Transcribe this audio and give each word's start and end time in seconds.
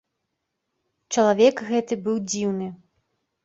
Чалавек 1.17 1.55
гэты 1.69 2.01
быў 2.09 2.17
дзіўны. 2.33 2.67